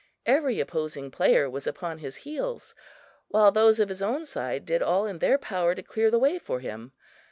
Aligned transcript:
Every 0.25 0.59
opposing 0.59 1.11
player 1.11 1.47
was 1.47 1.67
upon 1.67 1.99
his 1.99 2.15
heels, 2.25 2.73
while 3.27 3.51
those 3.51 3.79
of 3.79 3.89
his 3.89 4.01
own 4.01 4.25
side 4.25 4.65
did 4.65 4.81
all 4.81 5.05
in 5.05 5.19
their 5.19 5.37
power 5.37 5.75
to 5.75 5.83
clear 5.83 6.09
the 6.09 6.17
way 6.17 6.39
for 6.39 6.59
him. 6.59 6.93